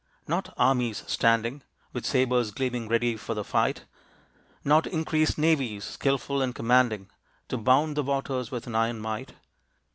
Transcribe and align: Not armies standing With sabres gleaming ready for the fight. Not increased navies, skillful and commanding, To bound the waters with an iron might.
Not 0.27 0.51
armies 0.57 1.03
standing 1.05 1.61
With 1.93 2.07
sabres 2.07 2.49
gleaming 2.49 2.87
ready 2.87 3.15
for 3.15 3.35
the 3.35 3.43
fight. 3.43 3.85
Not 4.63 4.87
increased 4.87 5.37
navies, 5.37 5.83
skillful 5.83 6.41
and 6.41 6.55
commanding, 6.55 7.11
To 7.49 7.57
bound 7.59 7.95
the 7.95 8.01
waters 8.01 8.49
with 8.49 8.65
an 8.65 8.73
iron 8.73 8.99
might. 8.99 9.33